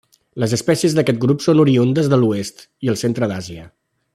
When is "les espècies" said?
0.43-0.95